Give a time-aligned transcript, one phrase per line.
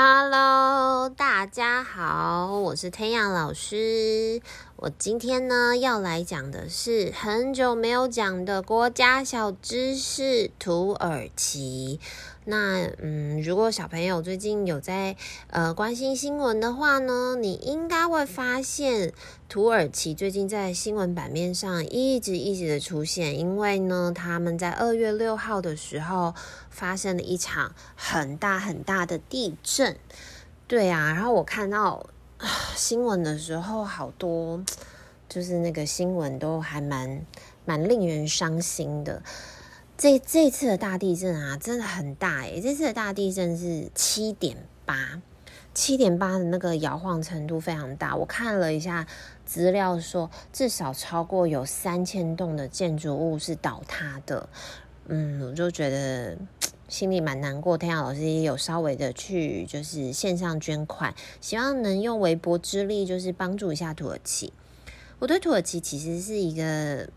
[0.00, 4.40] Hello，大家好，我是天阳老师。
[4.80, 11.98] 我今天呢要来讲的是很久没有讲的国家小知识——土耳其。
[12.44, 15.16] 那嗯，如果小朋友最近有在
[15.48, 19.12] 呃关心新闻的话呢，你应该会发现
[19.48, 26.36] 土耳其最近在新闻版面上一直一直的出现，因为呢，他们在二月六号的时候
[26.70, 29.96] 发生了一场很大很大的地震。
[30.68, 32.06] 对啊，然后我看到。
[32.76, 34.62] 新闻的时候，好多
[35.28, 37.22] 就是那个新闻都还蛮
[37.64, 39.22] 蛮令人伤心的。
[39.96, 44.56] 这这次的大地震啊，真的很大诶，这次的大地震是七点
[44.86, 45.20] 八，
[45.74, 48.14] 七点八的那个摇晃程度非常大。
[48.14, 49.04] 我看了一下
[49.44, 54.48] 资料说，至少超过有三千栋的建筑物是倒塌的。
[55.08, 56.38] 嗯，我就觉得。
[56.88, 64.52] 心里蛮难过，天阳老师也有稍微的去就是线上捐款，希望能用微薄之力就是帮助一下土耳其。
[65.18, 67.10] 我对土耳其其实是一个，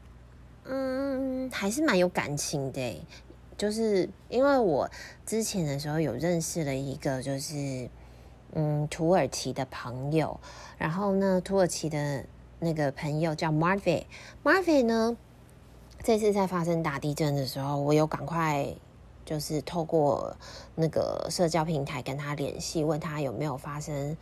[0.66, 3.02] 嗯，还是蛮有感情的，
[3.58, 4.89] 就是因为我
[5.25, 7.89] 之前的时候有认识了一个就是
[8.53, 10.38] 嗯土耳其的朋友，
[10.77, 12.25] 然后呢土耳其的
[12.59, 15.16] 那个朋友叫 Marve，Marve 呢
[16.03, 18.75] 这次在发生大地震的时候，我有赶快。
[19.31, 20.35] 就是透过
[20.75, 24.17] 那个社交平台跟他联系，问他有没有发生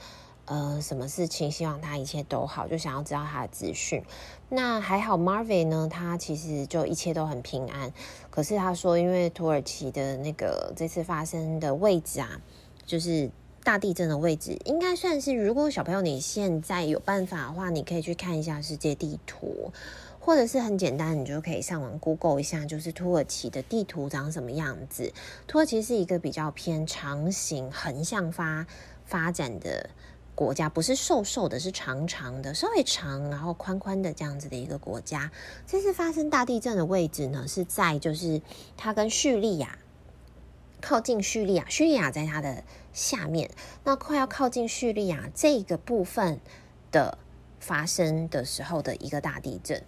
[0.45, 4.03] 呃什么事情，希望他一切都好，就想要知道他的资讯。
[4.49, 7.91] 那还好，Marvin 呢，他其实就一切都很平安。
[8.29, 12.39] 可是他说，因为土耳其的那个这次发生的位置啊，
[12.85, 13.31] 就是
[13.63, 19.71] 大地震的位置，应该算是，如果小朋友你现在有办法的话，你可以去看一下世界地图。
[20.19, 25.11] 或者是很简单，你就可以上网 Google 一下，就是土耳其的地图长什么样子。
[25.47, 28.67] 土耳其是一个比较偏长形、横向发
[29.05, 29.89] 发展的
[30.35, 35.31] 国家，不是瘦瘦的，是长长的，稍微长然后宽宽的这样子的一个国家。
[35.65, 38.41] 这次发生大地震的位置呢，是在就是
[38.77, 39.79] 它跟叙利亚
[40.81, 43.49] 靠近叙利亚，叙利亚在它的下面，
[43.83, 46.39] 那快要靠近叙利亚这个部分
[46.91, 47.17] 的。
[47.59, 49.83] 发生的时候的一个大地震，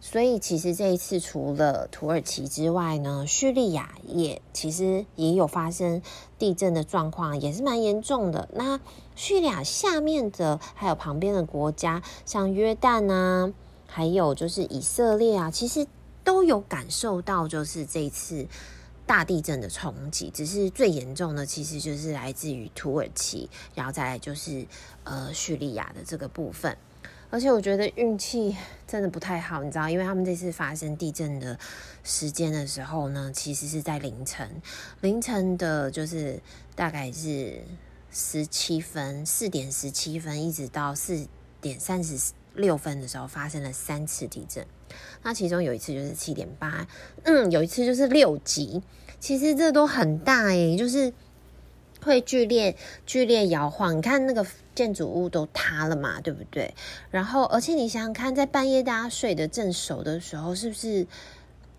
[0.00, 6.02] 所以其实这一次除了土耳其之外呢，叙利亚也其实也有发生
[6.38, 8.48] 地震的状况，也是蛮严重的。
[8.54, 8.80] 那
[9.14, 13.52] 叙利亚下面的还有旁边的国家，像约旦啊，
[13.86, 15.86] 还有就是以色列啊，其实
[16.24, 18.46] 都有感受到就是这一次
[19.06, 24.66] 大地震的冲击，只是最严重的其实就是来自于土耳其，然后再来就是
[25.04, 26.76] 呃叙利亚的这个部分。
[27.32, 28.54] 而且我觉得运气
[28.86, 31.58] 真的不太好，你知道，因为他们这次发生地震的
[32.04, 34.46] 时间的时候呢，其实是在凌晨，
[35.00, 36.38] 凌晨的就是
[36.74, 37.62] 大概是
[38.10, 41.26] 十七分，四点十七分，一直到四
[41.62, 44.66] 点三十六分的时候发生了三次地震。
[45.22, 46.86] 那其中有一次就是七点八，
[47.22, 48.82] 嗯，有一次就是六级，
[49.18, 51.14] 其实这都很大诶，就是。
[52.04, 52.76] 会剧烈
[53.06, 54.44] 剧烈摇晃，你看那个
[54.74, 56.74] 建筑物都塌了嘛，对不对？
[57.10, 61.06] 然后，而且你想想看，在半夜大家睡得正熟的时候，是不是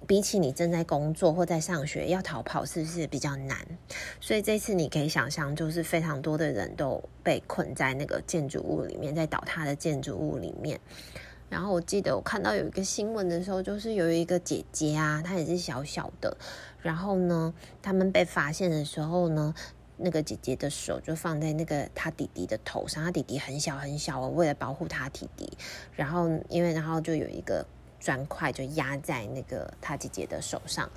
[0.05, 3.57] 比起你正在工作或在上学要逃跑，是不是比较难？
[4.21, 10.79] 所以这次你可以想象，就是非常多的人都被困在那个建筑物里面，在倒塌的建筑物里面。
[11.49, 16.35] 然后我记得我看到有一个新闻的时候，就是有一个姐姐啊，她也是小小的，
[16.81, 19.55] 然后呢，他们被发现的时候呢。
[19.97, 25.51] 那个姐姐的手就放在那个她弟弟的头上，她弟弟很小很小，为了保护她弟弟，
[25.95, 27.65] 然后因为然后就有一个
[27.99, 30.89] 砖块就压在那个她姐姐的手上，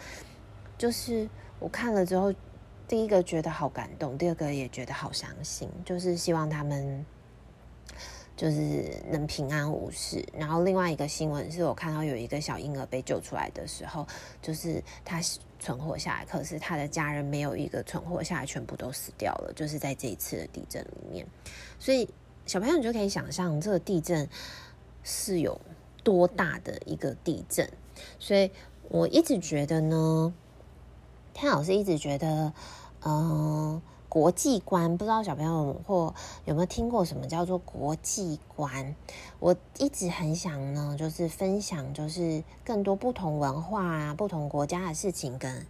[0.79, 2.33] 就是我看了之后，
[2.89, 7.05] 第一个觉得好感动，第二个也觉得好伤心，就是希望他们。
[8.37, 10.25] 就是能平安无事。
[10.37, 14.07] 然后另外一个新闻是我看到有一个小婴儿被救出来的时候，
[14.43, 15.21] 就是他
[15.59, 19.53] 存活下来，可是他的家人没有一个存活下来，全部都死掉了。
[19.55, 21.27] 就是在这一次的地震里面，
[21.79, 22.09] 所以
[22.45, 24.29] 小朋友你就可以想象这个地震
[25.03, 25.59] 是有
[26.05, 27.69] 多大的一个地震。
[28.19, 28.51] 所以
[28.91, 30.35] 我一直觉得呢，
[31.33, 32.53] 天老师一直觉得，
[33.05, 33.81] 嗯、
[34.17, 36.15] 国际观，不知道小朋友或
[36.47, 38.97] 有没有听过什么叫做国际观？
[39.41, 45.67] 我一直很想呢，就是分享，就是更多不同文化啊、不同国家的事情，跟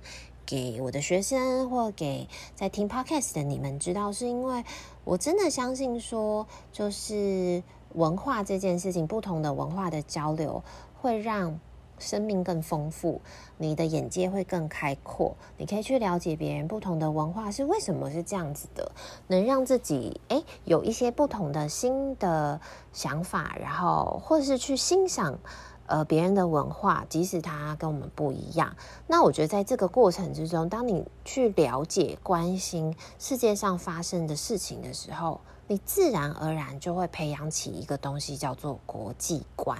[0.46, 4.64] 给我的学生或给在听 Podcast 的你们知道，是因为
[5.02, 7.64] 我真的相信说，就是
[7.94, 10.62] 文化这件事情，不同的文化的交流
[11.02, 11.58] 会让
[11.98, 13.20] 生命更丰富，
[13.56, 18.92] 你的眼界会更开阔，你可以去了解别人不同的文化是为什么是这样子的，
[19.26, 22.60] 能让自己诶有一些不同的新的
[22.92, 25.38] 想法，然后或是去欣赏
[25.86, 28.76] 呃别人的文化，即使他跟我们不一样。
[29.06, 39.78] 那我觉得在这个过程之中，当你去了解、关心世界上发生的事情的时候，你自然而然就会培养起一个东西，叫做国际观。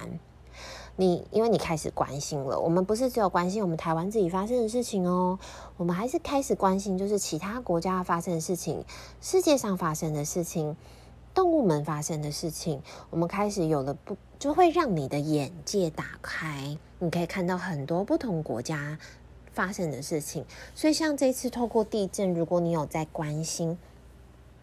[0.99, 5.37] 你因为你开始关心了，我们不是只有关心我们台湾自己发生的事情哦，
[5.77, 8.83] 我们还是开始关心，就是其他国家发生的事情，
[9.21, 10.75] 世界上发生的事情，
[11.35, 18.97] 动物们发生的事情，我们开始有了不，就会让你的眼界打开，你可以看到很多不同国家
[19.53, 20.43] 发生的事情。
[20.73, 23.77] 所以像这次透过地震，如果你有在关心，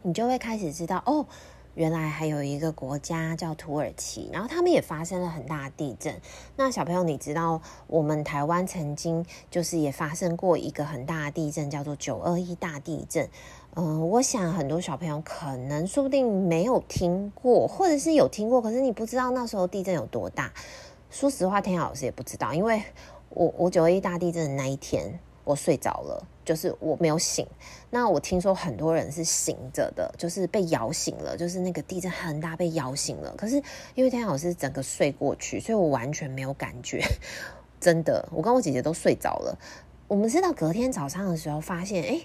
[0.03, 1.27] 你就会开始知道哦。
[1.75, 6.21] 原来还有一个国家叫土耳其，然后他们也发生了很大的地震。
[6.57, 13.29] 那小朋友，你知道我们台湾曾经就是也发生过一个很大的地震，叫做九二一大地震。
[13.75, 20.53] 嗯、我想很多小朋友可能说不定没有听过，或者是有听过，可是你不知道那时候地震有多大。
[21.11, 22.83] 说实话，天老师也不知道，因为
[23.31, 25.19] 我我九二一大地震的那一天。
[25.47, 27.47] 我睡着了，就是我没有醒。
[27.91, 33.33] 那我听说很多人是醒着的，就是被摇醒了，就是那个地震很大被摇醒了。
[33.37, 33.63] 可是
[33.95, 37.01] 因为天老师整个睡过去，所以我完全没有感觉。
[37.81, 39.59] 真的，我跟我姐姐都睡着了。
[40.09, 42.21] 我们是到隔天早上的时候发现，哎，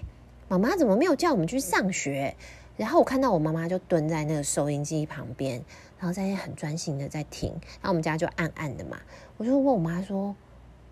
[0.48, 2.34] 妈妈怎么没有叫我们去上学？
[2.76, 5.62] 然后我看到我妈妈就蹲在那个收音机旁边，
[5.98, 7.50] 然后在很专心的在听。
[7.50, 8.98] 然后我们家就暗暗的嘛，
[9.36, 10.34] 我就问我妈说。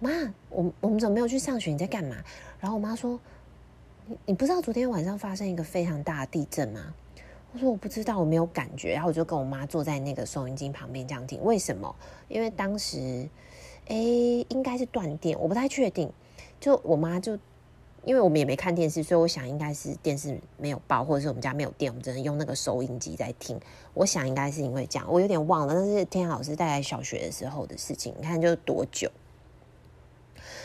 [0.00, 0.10] 妈，
[0.50, 1.70] 我我们怎么没有去上学？
[1.72, 2.16] 你在干嘛？
[2.60, 3.18] 然后我妈说
[4.06, 6.94] ：“你你不知道昨天晚上发生一个非常大的地震吗？”
[7.52, 11.42] 我说：“我不知道，我没有感觉。”然后我就跟我妈坐在那个收音机旁边这样听。
[11.42, 11.94] 为什么？
[12.28, 13.28] 因为当时，
[13.88, 16.12] 哎，应该是断电，我不太确定。
[16.60, 17.36] 就我妈就，
[18.04, 23.58] 因为我们也没看电视，所以我想应该是电视没有报，或者是我们家没有电，我们只能用那个收音机在听。
[23.94, 28.14] 我想应该是因为这样，我有点忘了，那是天老师带来小学的时候的事情。
[28.16, 29.10] 你看，就多久？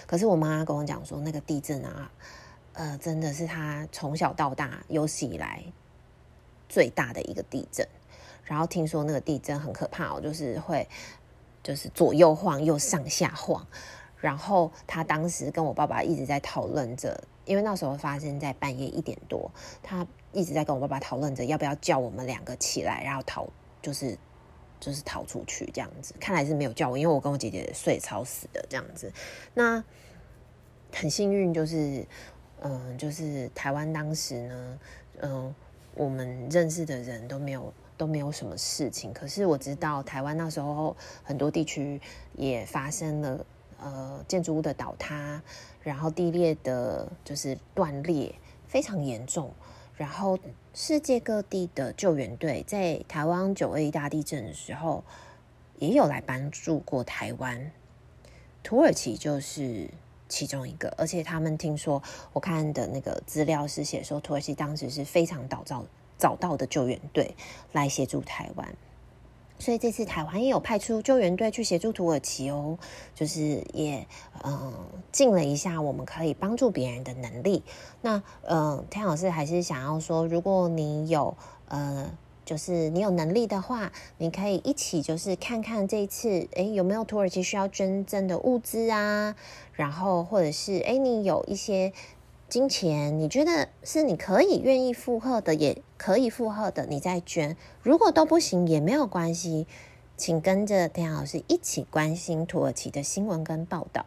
[0.06, 2.12] 可是我妈跟我讲说，那个地震啊，
[2.74, 5.64] 呃，真的是她从小到大有史以来
[6.68, 7.88] 最大的一个地震。
[8.44, 10.88] 然后听说那个地震很可怕哦，就是会
[11.64, 13.66] 就是左右晃又上下晃。
[14.18, 19.50] 然后她当时跟我爸爸一直在讨论着，因为那时候发生在半夜一点多，
[19.82, 23.48] 她一直在跟我爸爸讨论着要不要叫我们两个起来，然后逃，
[23.82, 24.18] 就是。
[24.84, 29.10] 就是逃出去这样子，看来是没有叫我，因为我跟我姐姐睡超死的这样子。
[29.54, 29.82] 那
[30.92, 32.06] 很幸运，就是
[32.62, 34.80] 嗯，就是台湾当时呢，
[35.22, 35.56] 嗯，
[35.96, 39.14] 我们认识的人都没有都没有什么事情。
[39.14, 40.94] 可是我知道台湾那时候
[41.24, 42.02] 很多地区
[42.36, 43.46] 也发生了
[43.80, 45.42] 呃建筑物的倒塌，
[45.82, 48.36] 然后地裂的就是断裂
[48.68, 49.50] 非常严重。
[49.96, 50.40] 然后，
[50.74, 55.04] 世界各地的救援队在台湾九二一大地震的时候，
[55.78, 57.72] 也有来帮助过台湾。
[58.64, 59.88] 土耳其就是
[60.28, 62.02] 其中一个，而且他们听说，
[62.34, 65.86] 我看的那个资料是写说，土耳其当时是非常早早
[66.18, 67.36] 找到的救援队
[67.72, 68.76] 来协助台湾。
[69.60, 72.78] 所以这次台湾也有派出救援队去协助土耳其哦，
[73.16, 74.06] 就是也
[74.44, 74.74] 嗯
[75.12, 77.64] 尽了一下我们可以帮助别人的能力。
[78.02, 81.36] 那嗯，天老师还是想要说，如果你有
[81.70, 82.12] 呃，
[82.44, 89.36] 就是你有能力的话，你可以一起就是看看这一次，诶，有没有土耳其需要捐赠的物资啊？
[89.72, 91.94] 然后或者是诶，你有一些。
[92.50, 97.56] 金钱，你觉得是你可以愿意负荷的，也可以负荷的，你再捐。
[97.82, 99.68] 如果都不行也没有关系，
[100.18, 104.06] 请跟着天老师一起关心土耳其的新闻跟报道。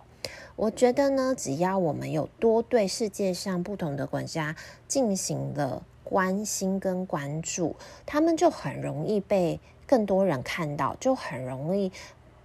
[0.57, 4.55] 我觉得呢，只要我们有多对世界上不同的国家
[4.87, 11.91] 进行了关心跟关注，他们就很容易被更多人看到，就很容易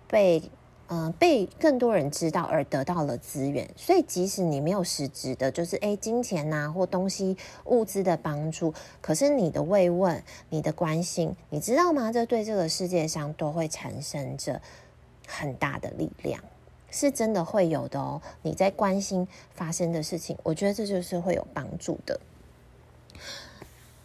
[0.08, 0.42] 被。
[0.94, 12.12] 嗯、被更多人知道而得到了资源，所以即使你没有实质的，就是诶金钱呐、啊、或东西物资的帮助，可是你的慰问、你的关心，你知道吗？
[12.12, 14.62] 这对这个世界上都会产生着
[15.26, 16.44] 很大的力量，
[16.90, 18.22] 是真的会有的哦。
[18.42, 22.20] 你在关心发生的事情，我觉得这就是会有帮助的，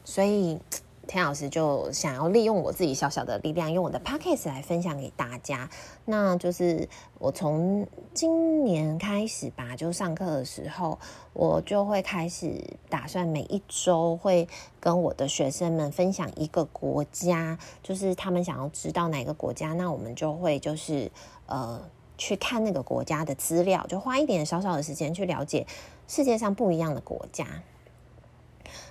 [0.04, 0.60] 所以。
[1.06, 5.68] 田老师就想要利用我自己小小的力量，用我的 podcast 来分享给大家。
[6.04, 10.98] 那就是我从今年开始吧，就上课的时候，
[11.32, 14.48] 我就会开始打算每一周会
[14.80, 21.10] 跟我的学生们分享一个国家，就是他们想要知道哪个国家，那我们就会就是
[21.46, 21.80] 呃
[22.18, 25.66] 去看那个国家的资料，就花一点小小的时间去了解
[26.08, 27.46] 世界上不一样的国家。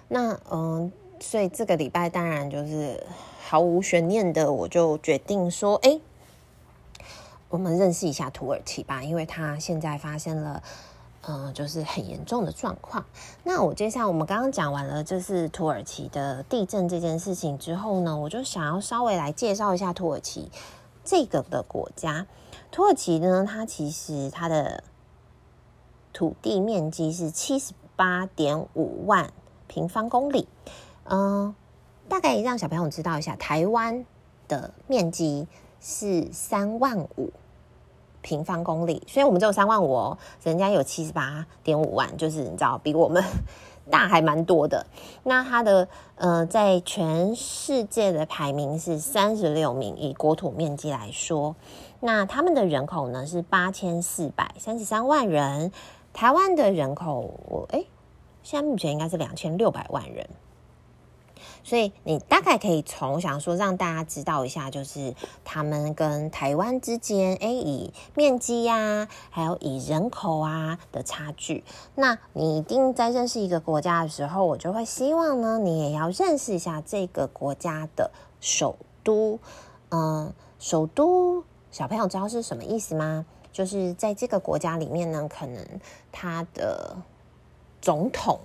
[0.08, 0.92] 那嗯，
[1.26, 3.04] 所以这个礼拜当然就是
[3.44, 6.00] 毫无悬念的，我就决定说，哎，
[7.50, 10.62] 我们认识一下土耳其吧，因为它现在发生了。
[11.28, 13.04] 嗯，就是很严重的状况。
[13.44, 20.52] 那我接下来我们刚刚讲完了，就是土耳其的地震这件事情之后呢，我就想要稍微来介绍一下土耳其
[21.04, 22.28] 这个的国家。
[22.70, 24.84] 土耳其呢，它其实它的
[26.14, 29.34] 土地面积是七十八点五万
[29.68, 30.48] 平方公里。
[31.06, 31.56] 嗯，
[32.10, 34.06] 大概让小朋友知道一下，台湾
[34.48, 35.48] 的面积
[35.80, 37.32] 是三万五。
[38.22, 43.24] 平方公里，所以我们只有三万五哦，人家有七十八点五万，就是你知道比我们
[43.92, 44.84] 大还蛮多的。
[45.22, 51.56] 那它的呃，在全世界的排名是三十六名，以国土面积来说，
[52.00, 55.72] 那他们的人口呢是八千四百三十三万人，
[56.12, 57.86] 台湾的人口我哎，
[58.42, 60.28] 现在目前应该是两千六百万人。
[61.66, 71.64] 所以你大概可以从我想说让大家知道一下，就是他们跟台湾之间，诶，以面积呀、还有以人口啊的差距。
[71.96, 79.40] 那你一定在认识一个国家的时候，我就会希望呢，你也要认识一下这个国家的首都。
[79.90, 83.26] 嗯，首都小朋友知道是什么意思吗？
[83.52, 85.66] 就是在这个国家里面呢，可能
[86.12, 86.96] 他的
[87.82, 88.40] 总统。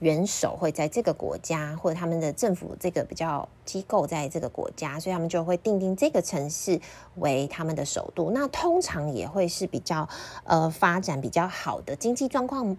[0.00, 6.80] 元首会在这个国家，或者他们的政府这个比较机构在这个国家，所以他们就会定定这个城市
[7.16, 8.30] 为他们的首都。
[8.30, 10.08] 那通常也会是比较
[10.44, 12.76] 呃发展比较好的经济状况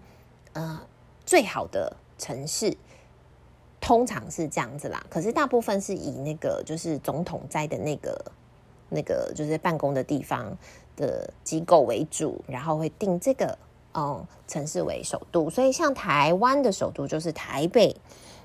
[0.52, 0.80] 呃
[1.24, 2.76] 最好的城市，
[3.80, 5.04] 通常是这样子啦。
[5.08, 8.32] 可是大部分是以那个就是总统在的那个
[8.88, 10.56] 那个就是办公的地方
[10.96, 13.56] 的机构为主，然后会定这个。
[13.92, 17.96] 哦，城市为首都，所以像台湾的首都就是台北。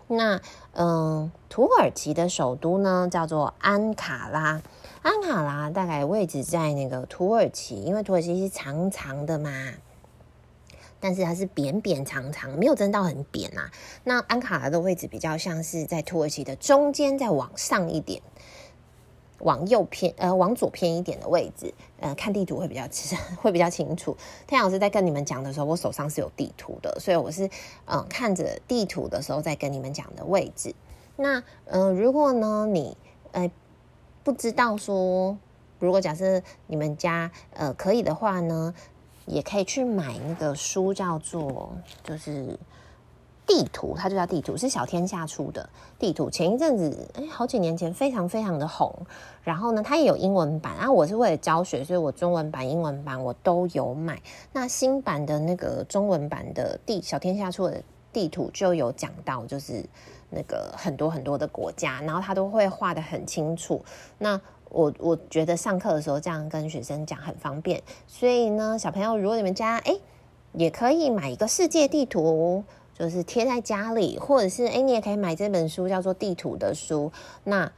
[0.09, 0.39] 那
[0.71, 4.61] 嗯，土耳其的首都呢叫做安卡拉。
[5.01, 9.51] 安卡拉大概位置在那个土耳其，因为土耳其是长长的嘛，
[10.99, 13.69] 但是它是扁扁长长，没有真到很扁啊。
[14.03, 18.21] 那安卡拉的位置比较像是在土耳其的中间，再往上一点。
[19.39, 24.15] 往右偏，呃，往左偏一点的位置，呃，看地图会比较其实， 会比较清楚。
[24.47, 27.49] 太阳老师在跟你们讲的时候，我手上是有地图的，所以我是，
[27.85, 30.73] 嗯、看着地图的时候在跟你们讲的位置。
[31.15, 32.97] 那，嗯、如果呢，你，
[33.31, 33.51] 呃，
[34.23, 35.37] 不知道说，
[35.79, 38.73] 如果假设你们家，呃，可以的话呢，
[39.25, 41.71] 也可以去买那个书，叫做，
[42.03, 42.57] 就是。
[43.47, 46.29] 地图，它就叫地图，是小天下出的地图。
[46.29, 48.93] 前一阵子，哎，好几年前，非常非常的红。
[49.41, 50.91] 然后呢，它也有英文版然啊。
[50.91, 54.21] 我是为了教学，所以我中文版、英文版我都有买。
[54.51, 59.81] 那新版的那个中文版的地小天下出的地图就有讲到，就是
[60.29, 63.81] 那个很多很多的国家，然后它都会画得很清楚。
[64.17, 64.39] 那
[64.69, 67.81] 我我觉得上课的时候这样跟学生讲很方便。
[68.07, 69.95] 所以呢，小朋友，如果你们家哎，
[70.51, 72.61] 也可以买一个世界地图。
[72.97, 77.11] 就是贴在家里，或者是哎，你也可以买这本书，叫做《地图》的书。
[77.43, 77.71] 那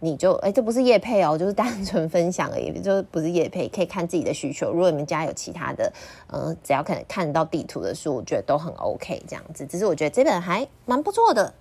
[0.00, 4.72] 你就哎，这不是叶配哦，就是单纯分享而已，就不是叶配，可以看自己的需求。
[4.72, 5.92] 如果你们家有其他的，
[6.26, 9.22] 嗯、呃，只要可能看得到地图的书，我觉得都很 OK。
[9.28, 11.54] 这样子，只是我觉得这本还蛮不错的，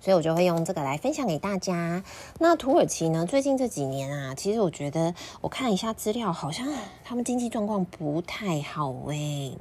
[0.00, 2.02] 所以我就会用这个来分享给大家。
[2.38, 3.26] 那土耳其呢？
[3.26, 6.66] 最近这几年啊，其实我觉得我看一下资料，好像
[7.04, 9.58] 他们经济状况不太好诶、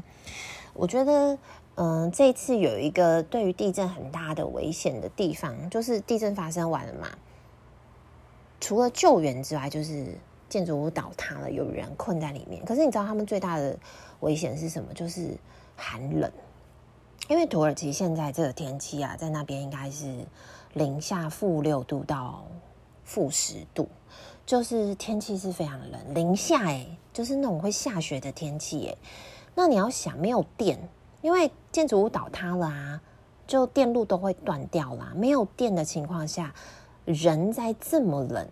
[0.74, 1.38] 我觉得。
[1.77, 7.10] 嗯，这次有一个对于地震很大的危险的地方，就是地震发生完了嘛，
[8.62, 10.17] 除了救援之外，就是
[10.48, 12.63] 建筑物倒塌了，有人困在里面。
[12.63, 13.77] 可是你知道他们最大的
[14.22, 14.94] 危险是什么？
[14.94, 15.38] 就是
[15.75, 16.32] 寒冷，
[17.27, 20.25] 因为土耳其现在这个天气啊，在那边应该是
[20.75, 22.46] 零下负六度到
[23.03, 23.89] 负十度，
[24.46, 28.96] 就是天气是非常冷，零下哎，就是那种会下雪的天气哎。
[29.55, 30.79] 那你要想，没有电。
[31.25, 33.01] 因为建筑物倒塌了啊，
[33.48, 35.12] 就电路都会断掉啦。
[35.15, 36.53] 没有电的情况下，
[37.03, 38.48] 人在这么冷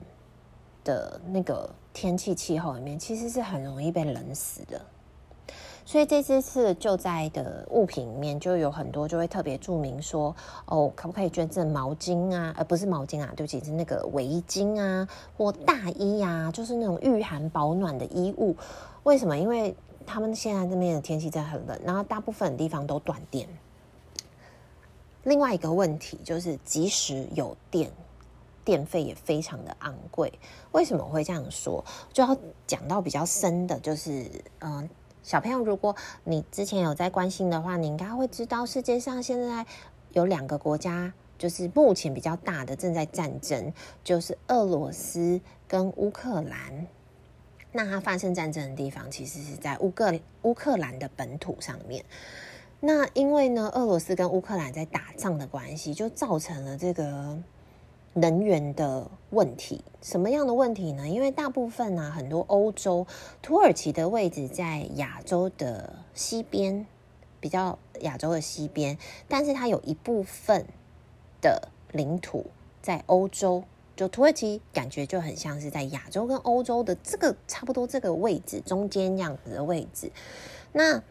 [0.84, 4.82] 的那个天气气候里面，其实是很容易被冷死的。
[5.86, 12.56] 所以这次次救灾的物品里面，就有很多就会特别注明说，哦，可不可以捐赠毛巾啊？
[12.58, 18.56] 而不是毛巾啊，对不起，是那个围巾啊，或大衣啊，就是那种御寒保暖的衣物。
[19.03, 19.38] 为什么？
[19.38, 19.75] 因为
[20.06, 23.48] 他们现在这边的天气真很冷，然后大部分地方都断电。
[25.24, 27.90] 另外一个问题就是，即使有电，
[28.66, 30.32] 电费也非常的昂贵。
[30.74, 31.84] 为什么会这样说？
[32.12, 34.30] 就要讲到比较深的，就是
[34.60, 34.90] 嗯，
[35.24, 35.96] 小朋友，如果
[36.26, 39.66] 你之前有在关心的话，你应该会知道，世界上现在
[40.12, 43.72] 有两个国家，就是目前比较大的正在战争，
[44.04, 46.86] 就是俄罗斯跟乌克兰。
[47.75, 50.13] 那它发生战争的地方，其实是在乌克
[50.44, 52.06] 乌克兰的本土上面。
[52.80, 57.36] 那因为呢，俄罗斯跟乌克兰在打仗的关系，就造成了这个
[58.13, 59.84] 能源的问题。
[60.01, 61.08] 什么样的问题呢？
[61.08, 63.08] 因为大部分呢、很多欧洲，
[63.42, 66.86] 土耳其的位置在亚洲的西边，
[67.39, 70.65] 比较亚洲的西边，但是它有一部分
[71.42, 72.46] 的领土
[72.84, 73.63] 在欧洲。
[74.08, 80.12] 土耳其感觉就很像是在亚洲跟欧洲的这个差不多这个位置中间样子的位置。
[80.72, 81.02] 那，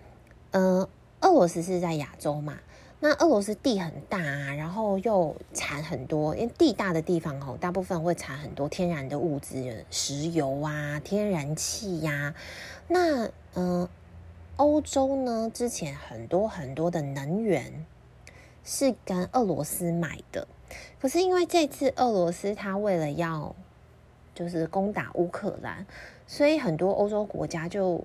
[0.50, 0.88] 呃，
[1.20, 2.58] 俄罗斯是在亚洲嘛？
[3.00, 12.32] 那俄罗斯地很大啊，然后又产很多，因为地大的地方哦，大部分会产很多天然的物资，石油啊、天然气呀、
[12.86, 13.88] 那，嗯、呃，
[14.56, 17.84] 欧洲呢，之前很多很多的能源
[18.62, 20.46] 是跟俄罗斯买的。
[21.00, 23.54] 可是因为这次俄罗斯他为了要
[24.34, 25.84] 就是攻打乌克兰，
[26.26, 28.02] 所以很多欧洲国家就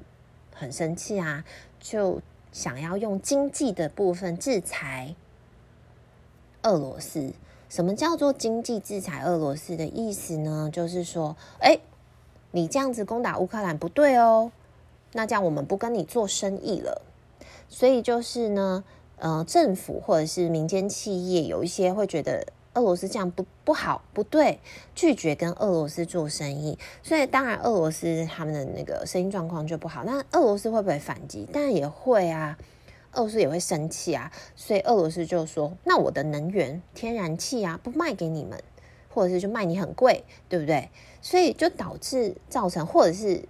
[0.54, 1.46] 很生气啊，
[1.80, 2.22] 就
[2.52, 5.16] 想要用经济的部分制裁
[6.64, 7.32] 俄罗斯。
[7.70, 10.70] 什么叫做经济制裁俄罗斯的意思呢？
[10.74, 11.80] 就是说，哎，
[12.52, 14.52] 你这样子攻打乌克兰不对哦，
[15.14, 17.02] 那这样我们不跟你做生意了。
[17.70, 18.84] 所以就是呢，
[19.18, 22.48] 呃，政府或者是民间企业有一些会觉得。
[22.78, 24.60] 俄罗斯这样不不好，不对，
[24.94, 30.04] 拒绝跟俄罗斯做生意，所以当然俄罗斯他们的那个生意状况就不好。
[30.04, 31.48] 那俄罗斯会不会反击？
[31.52, 32.56] 当然也会啊，
[33.14, 34.32] 俄罗斯也会生气啊。
[34.56, 38.62] 所以俄罗斯就说：“那我的能源、天然气啊，不卖给你们，
[39.10, 40.90] 或者是就卖你很贵，对不对？”
[41.22, 43.44] 所以就导致造成，或者是。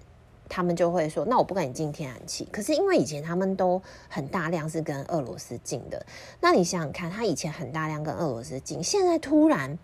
[0.49, 6.05] 他们就会说：“那我不跟你进天然气。”可是因为以前他们都很大量是跟俄罗斯进的，
[6.39, 9.77] 那你想想看，他以前很大量跟俄罗斯进，现在突然，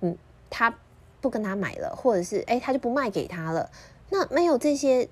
[0.00, 0.16] 嗯，
[0.48, 0.76] 他
[1.20, 3.70] 不跟他买了，或者是哎，他就不卖给他了。
[4.10, 5.08] 那没有这些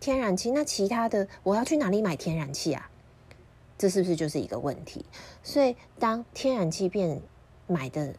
[0.00, 2.90] 天然气，那其他的我要去哪里买天然气啊？
[3.76, 5.04] 这是不是就是一个问题？
[5.42, 7.20] 所以当天然气变
[7.66, 8.14] 买的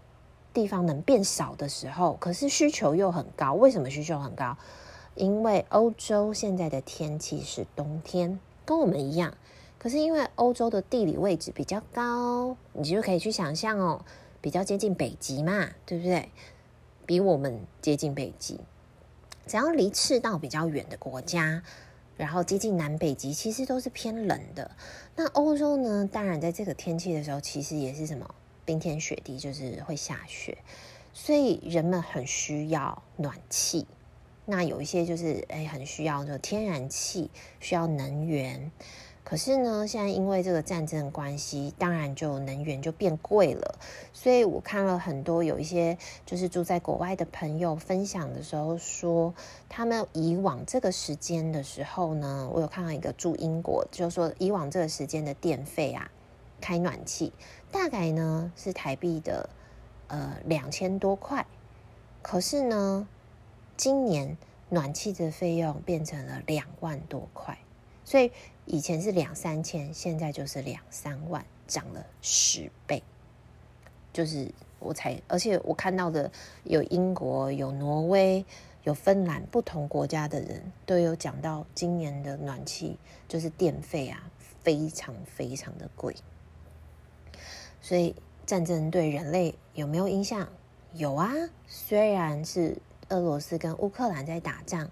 [0.53, 3.53] 地方能变少的时候，可是需求又很高。
[3.53, 4.57] 为什么需求很高？
[5.19, 9.35] 因为欧洲现在的天气是冬天，跟我们一样。
[9.77, 14.05] 可是因为欧洲的地理位置比较高，你就可以去想象哦，
[14.39, 16.29] 比较接近北极嘛，对不对？
[17.05, 18.61] 比我们接近北极，
[19.45, 21.63] 只要离赤道比较远的国家，
[22.15, 24.71] 然后接近南北极，其实都是偏冷的。
[25.17, 26.07] 那欧洲呢？
[26.09, 30.57] 当然在这个天气的时候，其实也是什么冰天雪地，就是会下雪，
[31.11, 33.85] 所以人们很需要暖气。
[34.49, 38.71] 那有一些就是诶很需要就天然气，需要能源。
[39.23, 43.77] 可是呢，现在因为这个战争的关系，当然就能源就变贵了。
[44.11, 49.31] 所以我看了很多有一些就是住在国外的朋友分享的时候说，
[49.69, 56.09] 他们以往这个时间的时候呢，我有看到一个住英国，就是说以往这个时间的电费啊，
[56.59, 57.31] 开暖气
[57.71, 59.47] 大概呢是台币的
[60.07, 61.45] 呃两千多块。
[62.23, 63.07] 可是呢，
[63.79, 64.37] 今年
[64.67, 67.57] 暖气的费用变成了两万多块，
[68.03, 68.29] 所以
[68.65, 73.01] 以前是两三千，现在就是两三万，涨了十倍。
[74.11, 76.29] 就是我才，而且我看到的
[76.65, 78.45] 有英国、有挪威、
[78.83, 84.29] 有芬兰，不同国家的人都有讲到今年的暖气就是电费啊，
[84.61, 86.13] 非常非常的贵。
[87.79, 88.13] 所以
[88.45, 90.49] 战争对人类有没有影响？
[90.91, 91.31] 有啊，
[91.65, 92.77] 虽然是。
[93.09, 94.89] 俄罗斯跟乌克兰在打仗，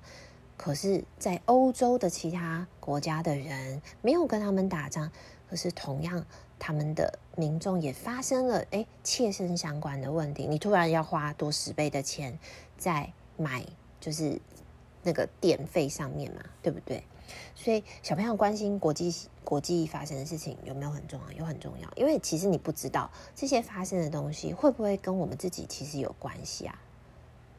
[0.58, 5.12] 可是，在欧洲的其他国家的人没有跟他们打仗，
[5.50, 6.26] 可是同样，
[6.60, 10.48] 他们的民众也发生了诶切身相关的问题。
[10.48, 12.38] 你突然要花多十倍的钱
[12.78, 13.66] 在买，
[14.00, 14.42] 就是
[15.04, 17.04] 那个电费上面嘛，对不对？
[17.54, 21.40] 所以小朋友关心国际国际发生的事情有没有很重要？
[21.40, 26.82] 有很重要，因为其实你不知道这些发生的东西会不会跟我们自己其实有关系啊。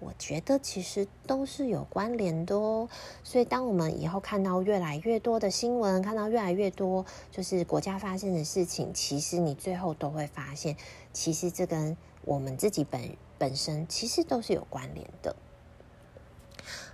[0.00, 2.88] 我觉得其实都是有关联的哦，
[3.24, 10.76] 所以当我们以后看到越来越多的新闻，看到越来越多就是国家发生的事情，其实你最后都会发现，
[11.12, 15.34] 其实这跟我们自己本本身其实都是有关联的。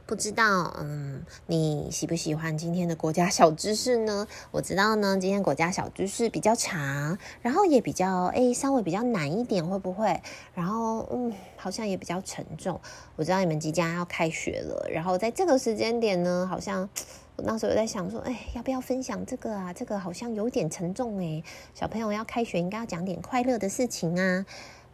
[0.07, 4.27] 不知道，嗯，你喜不喜欢今天的国家小知识呢？
[4.51, 10.21] 我知道呢，今天国家小知识比较长，然后也比较诶，稍微比较难一点，会不会？
[10.55, 12.79] 然后嗯，好像也比较沉重。
[13.17, 16.89] 我知道你们即将要开学了，然后在这个时间点呢，好像
[17.37, 19.73] 我那时候在想说，哎，要不要分享这个啊？
[19.73, 21.43] 这个好像有点沉重诶。
[21.75, 24.45] 小朋友要开学，应该要讲点快乐的事情啊。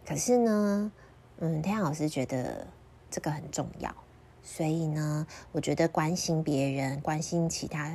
[0.07, 0.93] 可是呢，
[1.39, 2.67] 嗯，天老师觉得
[3.11, 3.93] 这个很重要。
[4.43, 7.95] 所以呢，我觉得关心别人、关心其他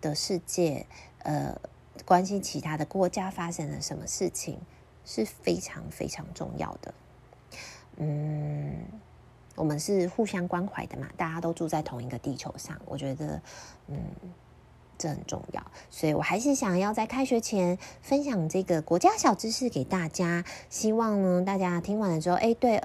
[0.00, 0.86] 的世界，
[1.18, 1.56] 呃，
[2.04, 4.58] 关心其他的国家发生了什么事情，
[5.04, 6.94] 是非常非常重要的。
[7.98, 8.74] 嗯，
[9.54, 13.40] 我们是互相关怀的嘛，大家都住在同一个地球上，我觉得，
[13.86, 13.98] 嗯，
[14.98, 15.62] 这很重要。
[15.90, 22.82] 所以我还是想要在开学前分享这个国家小知识给大家，希望呢，大家听完了之后，哎，对。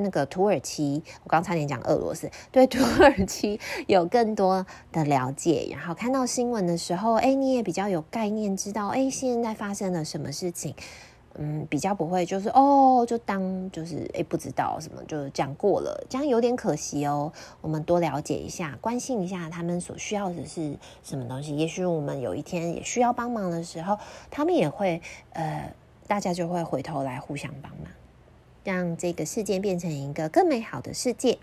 [0.00, 10.74] 那个土耳其，我刚差点讲俄罗斯，对 土耳其有更多的了解，然后看到新闻的时候，哎，你也比较有概念，知道哎现在发生了什么事情，
[11.34, 17.32] 嗯，比较不会就是哦，就当就是哎不知道什么，就讲过了，这样有点可惜哦。
[17.60, 23.96] 我们多了解一下，关心一下他们所需要的是什么东西，也许我们有一天也需要帮忙的时候，
[24.30, 25.00] 他们也会
[25.32, 25.72] 呃，
[26.08, 27.86] 大家就会回头来互相帮忙。
[28.64, 31.38] 让这个世界变成一个更美好的世界。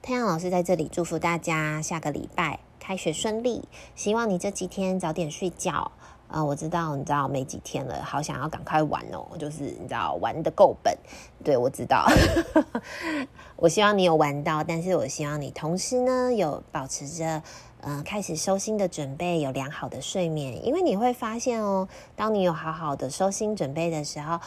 [0.00, 3.62] 太阳老师在这里祝福大家下个礼拜开学顺利，
[3.94, 5.92] 希望你这几天早点睡觉。
[6.28, 10.96] 啊、我知道，你知道没几天了，好想要赶快玩哦，就是你知道玩得够本。
[11.44, 12.06] 对，我知道，
[13.56, 17.42] 我希望你有玩到，但是我希望你同时呢有保持着
[17.82, 24.40] 呃开始收心的准备，有良好的睡眠，因为你会发现哦，当你有好好的收心准备的时候。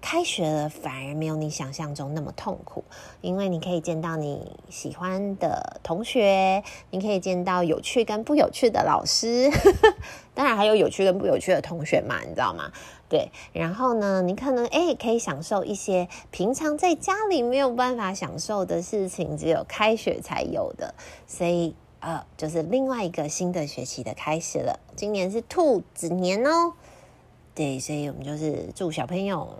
[0.00, 2.82] 开学了，反而没有你想象中那么痛苦，
[3.20, 9.50] 因为你可以见到你喜欢的同学，你可以见到有趣跟不有趣的老师，
[10.34, 12.72] 当然还有有趣跟不有趣的同学嘛，你知道吗？
[13.08, 20.94] 对，然后呢，你可能诶可以享受一些平常在家里没有办法享受的事情，只有开学才有的，
[21.26, 24.78] 所以呃，就是另外一个新的学期的开始了。
[24.96, 26.72] 今年是兔子年哦，
[27.54, 29.58] 对，所以我们就是祝小朋友。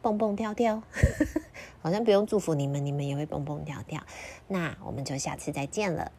[0.00, 0.82] 蹦蹦跳跳，
[1.82, 4.02] 好像不用祝福你们，你们也会蹦蹦跳跳。
[4.46, 6.12] 那我们就下次再见了，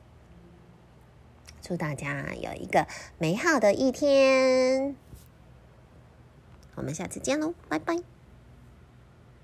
[1.62, 2.88] 祝大家有一个
[3.18, 4.96] 美好的一天。
[6.76, 8.19] 我们下次见喽，拜拜。